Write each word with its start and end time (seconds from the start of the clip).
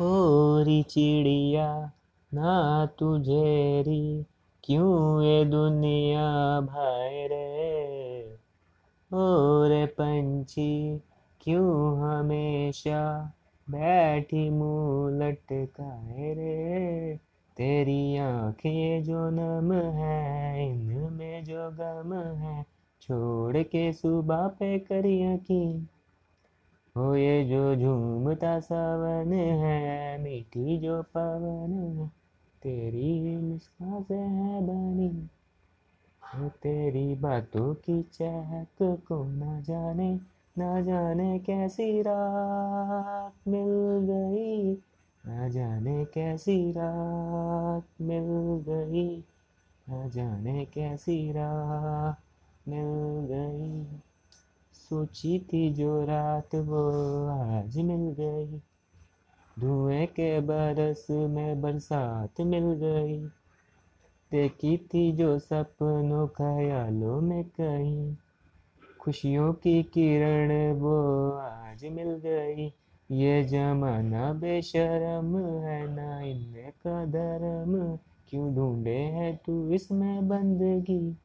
होरी 0.00 0.82
चिड़िया, 0.82 1.90
ना 2.34 2.86
तुझेरी 2.86 4.26
क्यों 4.64 5.22
ये 5.22 5.44
दुनिया 5.44 6.60
भाई 6.60 7.26
रे? 7.26 8.36
और 9.12 9.86
पंछी, 9.86 11.00
क्यों 11.40 11.98
हमेशा 12.00 13.32
बैठी 13.70 14.50
मुँह 14.50 15.10
लटकाए 15.10 16.34
रे? 16.34 17.16
तेरी 17.56 18.16
आँखें 18.16 19.04
जो 19.04 19.30
नम 19.30 19.72
है, 19.72 20.70
इनमें 20.70 21.44
जो 21.44 21.70
गम 21.70 22.14
है, 22.14 22.66
छोड़ 23.00 23.56
के 23.56 23.92
सुबह 23.92 24.46
पे 24.46 24.78
करिया 24.78 25.36
की 25.36 25.88
हो 26.96 27.14
ये 27.16 27.44
जो 27.44 27.76
झूमता 27.76 28.60
सावन 28.60 29.32
है, 29.32 30.22
मीठी 30.22 30.78
जो 30.78 31.02
पवन 31.02 31.98
है, 31.98 32.08
तेरी 32.62 33.36
मुस्कान 33.36 34.02
से 34.02 34.14
है 34.14 34.62
बनी। 34.62 35.28
हो 36.22 36.48
तेरी 36.48 37.14
बातों 37.14 37.74
की 37.74 38.02
चहक 38.02 39.02
को 39.08 39.24
ना 39.24 39.60
जाने 39.60 40.20
ना 40.58 40.80
जाने 40.80 41.38
कैसी 41.38 42.02
रात 42.02 43.48
मिल 43.48 43.68
गई, 44.10 44.72
ना 45.26 45.48
जाने 45.48 46.04
कैसी 46.04 46.72
रात 46.72 47.84
मिल 48.00 48.26
गई, 48.68 49.18
ना 49.88 50.08
जाने 50.08 50.64
कैसी 50.64 51.32
रात 51.32 52.18
मिल 52.68 53.26
गई। 53.30 53.85
सोची 54.86 55.38
थी 55.38 55.74
जो 55.74 56.04
रात 56.04 56.54
वो 56.54 56.88
आज 57.26 57.78
मिल 57.78 58.16
गई। 58.20 58.58
धुएँ 59.60 60.06
के 60.06 60.40
बरस 60.40 61.06
में 61.10 61.60
बरसात 61.60 62.40
मिल 62.40 62.64
गई। 62.64 63.26
देखी 64.32 64.76
थी 64.76 65.12
जो 65.12 65.38
सपनों 65.38 66.28
ख्यालों 66.28 67.20
में 67.20 67.44
कहीं। 67.44 68.16
खुशियों 69.00 69.52
की 69.52 69.82
किरण 69.82 70.72
वो 70.72 71.30
आज 71.30 71.84
मिल 71.84 72.08
गई। 72.08 72.72
ये 73.10 73.44
जमाना 73.44 74.32
बेशरम 74.32 75.38
है 75.38 75.94
ना 75.94 76.20
इनमें 76.20 76.70
का 76.70 77.04
धर्म। 77.04 77.98
क्यों 78.28 78.54
ढूंढे 78.54 78.98
है 78.98 79.40
तू 79.46 79.70
इसमें 79.70 80.28
बंदगी? 80.28 81.16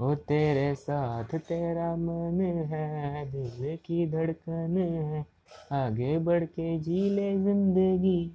ओ 0.00 0.14
तेरे 0.14 0.74
साथ 0.74 1.24
तेरा 1.24 1.96
मन 1.96 2.40
है, 2.40 3.26
दिल 3.32 3.76
की 3.76 4.06
धड़कन 4.10 4.76
है। 4.78 5.26
आगे 5.72 6.18
बढ़ 6.18 6.44
के 6.44 6.78
जी 6.78 7.10
ले 7.10 7.38
ज़िंदगी। 7.38 8.34